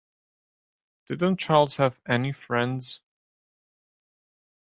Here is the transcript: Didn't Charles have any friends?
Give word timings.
Didn't 1.05 1.37
Charles 1.39 1.77
have 1.77 1.99
any 2.07 2.31
friends? 2.31 3.01